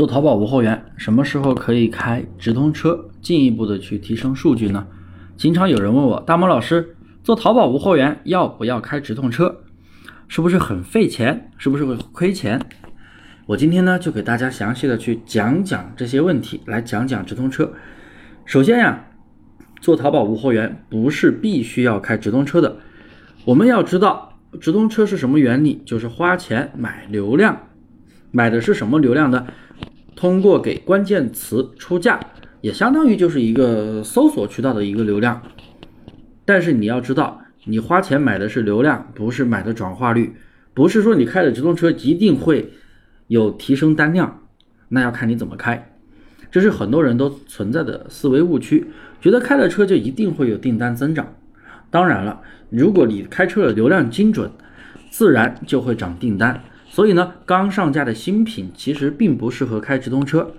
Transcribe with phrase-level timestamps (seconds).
[0.00, 4.86] 做淘宝无货源，什么时候可以开直通车，进一步的去提升数据呢？
[5.36, 9.60] 经常有人问我，大毛老师，做淘宝无货源要不要开直通车？
[10.26, 11.50] 是不是很费钱？
[11.58, 12.58] 是不是会亏钱？
[13.44, 17.70] 我今天呢，就给大家详细的去讲讲这些问题，来讲讲直通车。
[18.46, 19.04] 首先呀，
[19.82, 22.78] 做淘宝无货源不是必须要开直通车的。
[23.44, 27.68] 我们要知道直通车是什么原理，就是花钱买流量，
[28.30, 29.46] 买的是什么流量呢？
[30.20, 32.20] 通过给关键词出价，
[32.60, 35.40] 也相当于就是一个搜索渠道的一个流量。
[36.44, 40.34] 但是你要知道，你花钱买的是流量，不是买的转化率，
[40.74, 42.70] 不是说你开的直通车一定会
[43.28, 44.42] 有提升单量，
[44.90, 45.96] 那要看你怎么开。
[46.50, 48.88] 这是很多人都存在的思维误区，
[49.22, 51.34] 觉得开了车就一定会有订单增长。
[51.88, 54.50] 当然了，如果你开车的流量精准，
[55.08, 56.62] 自然就会涨订单。
[56.92, 60.50] 所以呢，刚上架的新品其实并不适合开直通车，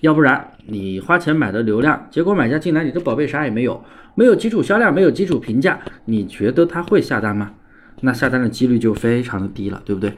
[0.00, 7.52] 要不然你花钱买的流量，结果买家进来你的宝贝啥也没有，没有基础销量，没有基础评价，你觉得他会下单吗？
[8.00, 10.14] 那下单的几率就非常的低了，对不对？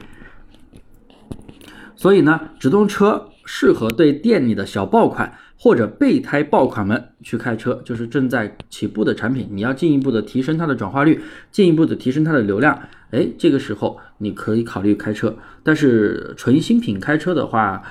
[1.97, 12.77] 所以呢，直通车适合对店里的小爆款或者备胎爆款们去开车，就是正在起步的产品，你要进一步的提升它的转化率，进一步的提升它的流量。
[13.11, 17.81] 哎，这个时候你可以考虑开车，但是纯新品开车的话，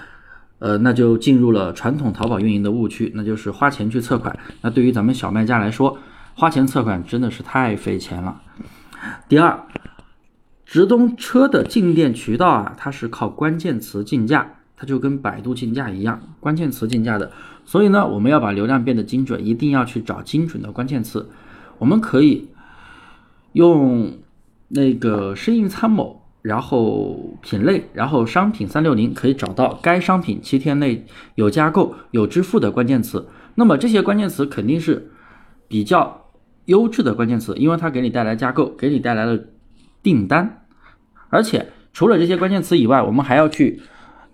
[0.58, 4.38] 呃，那就进入了传统淘宝运营的误区，那就是花钱去测款。
[4.60, 5.98] 那对于咱们小卖家来说，
[6.34, 8.42] 花钱测款真的是太费钱了。
[9.26, 9.58] 第二，
[10.66, 17.32] 直通车的进店渠道啊，它是靠关键词竞价，它就跟百度竞价一样，关键词竞价的。
[17.64, 21.28] 所以呢，我们要把流量变得精准，一定要去找精准的关键词。
[21.78, 22.50] 我们可以
[23.52, 24.18] 用。
[24.68, 33.28] 那个生意参谋，然后品类，然后商品三六零可以找到该商品七天内有加购有支付的关键词。
[33.54, 35.12] 那么这些关键词肯定是
[35.68, 36.24] 比较
[36.64, 39.38] 优质的关键词，因为它给你带来加购，给你带来了
[40.02, 40.66] 订单。
[41.28, 43.80] 而且除了这些关键词以外，我们还要去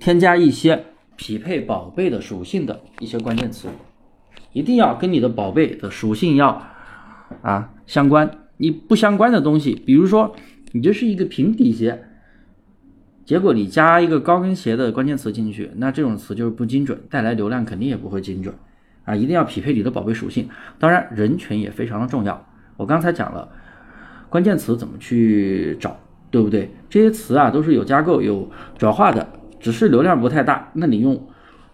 [0.03, 3.69] 添加一些匹配宝贝的属性的一些关键词，
[4.53, 6.61] 一定要跟你的宝贝的属性要
[7.43, 8.29] 啊相关。
[8.57, 10.35] 你不相关的东西，比如说
[10.73, 12.03] 你这是一个平底鞋，
[13.25, 18.53] 结果你加一个高跟鞋的关键词进去，那这种词就是不精准，带来流量肯定也不会精准
[19.05, 19.15] 啊！
[19.15, 20.49] 一定要匹配你的宝贝属性，
[20.81, 22.45] 当然人群也非常的重要。
[22.77, 23.49] 我刚才讲了
[24.29, 25.97] 关键词怎么去找，
[26.29, 26.75] 对不对？
[26.91, 29.29] 这些词啊都是有架构有转化的，
[29.63, 31.27] 只是流量不太大，那你用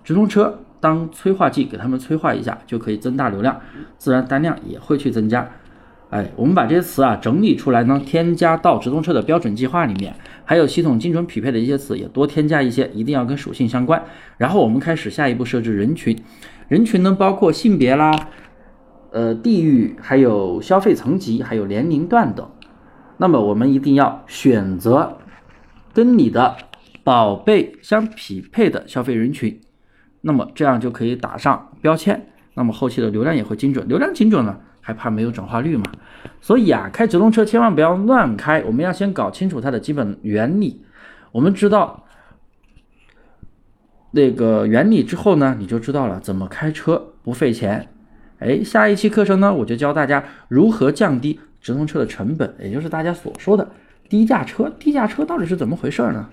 [0.04, 3.58] 直通车当催化剂给他们催化一下，就可以增大流量，
[3.96, 5.48] 自然单量也会去增加。
[6.10, 14.02] 哎，我们把这些词啊整理出来呢，添加到直通车的标准计划里面，还有系统精准匹配的一些词也多添加一些，一定要跟属性相关。
[14.36, 16.18] 然后我们开始下一步设置人群，
[16.68, 18.28] 人群呢包括性别啦、
[19.10, 22.48] 呃地域，还有消费层级，还有年龄段等。
[23.18, 25.18] 那么我们一定要选择
[25.92, 26.56] 跟你的
[27.08, 29.58] 宝贝相匹配的消费人群，
[30.20, 34.60] 那么这样就可以打上标签，那么后期的流量也会精准，流量精准了。
[34.82, 35.84] 还怕没有转化率嘛？
[36.42, 40.82] 所以啊，开直通车千万不要乱开，我们要先搞清楚它的基本原理。
[41.32, 42.04] 我们知道
[44.10, 47.88] 那个原理之后呢，你就知道了怎么开车不费钱。
[48.38, 53.66] 哎，下一期课程呢，我就教大家如何降低直通车的成本，也就是大家所说的
[54.10, 54.70] 低价车。
[54.78, 56.28] 低价车到底是怎么回事呢？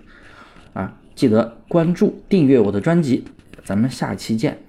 [0.76, 3.24] 啊，记得关注订阅我的专辑，
[3.64, 4.65] 咱们下期见。